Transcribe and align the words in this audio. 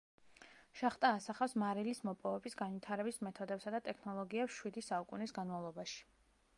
შახტა 0.79 1.11
ასახავს 1.17 1.53
მარილის 1.63 2.01
მოპოვების 2.09 2.57
განვითარების 2.63 3.23
მეთოდებსა 3.29 3.77
და 3.77 3.83
ტექნოლოგიებს 3.91 4.59
შვიდი 4.61 4.87
საუკუნის 4.91 5.41
განმავლობაში. 5.41 6.03